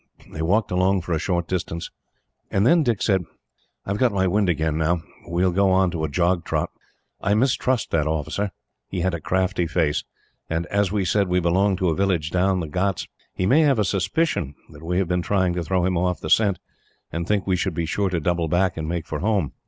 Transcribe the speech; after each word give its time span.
They 0.31 0.41
walked 0.41 0.71
along 0.71 1.01
for 1.01 1.13
a 1.13 1.19
short 1.19 1.47
distance, 1.47 1.91
and 2.49 2.65
then 2.65 2.81
Dick 2.81 3.03
said: 3.03 3.23
"I 3.85 3.91
have 3.91 3.99
got 3.99 4.11
my 4.11 4.25
wind 4.25 4.49
again, 4.49 4.75
now. 4.75 5.03
We 5.29 5.43
will 5.43 5.51
go 5.51 5.69
on 5.69 5.89
at 5.95 6.03
a 6.03 6.07
jog 6.07 6.43
trot. 6.43 6.71
I 7.21 7.35
mistrust 7.35 7.91
that 7.91 8.07
officer. 8.07 8.49
He 8.87 9.01
had 9.01 9.13
a 9.13 9.21
crafty 9.21 9.67
face, 9.67 10.03
and 10.49 10.65
as 10.65 10.91
we 10.91 11.05
said 11.05 11.27
we 11.27 11.39
belonged 11.39 11.77
to 11.77 11.89
a 11.89 11.95
village 11.95 12.31
down 12.31 12.61
the 12.61 12.67
ghauts, 12.67 13.07
he 13.35 13.45
may 13.45 13.61
have 13.61 13.77
a 13.77 13.85
suspicion 13.85 14.55
that 14.71 14.81
we 14.81 14.97
have 14.97 15.07
been 15.07 15.21
trying 15.21 15.53
to 15.53 15.61
throw 15.63 15.85
him 15.85 15.95
off 15.95 16.23
our 16.23 16.29
scent, 16.31 16.57
and 17.11 17.27
think 17.27 17.45
we 17.45 17.55
should 17.55 17.75
be 17.75 17.85
sure 17.85 18.09
to 18.09 18.19
double 18.19 18.47
back 18.47 18.77
and 18.77 18.89
make 18.89 19.05
for 19.05 19.19
home." 19.19 19.51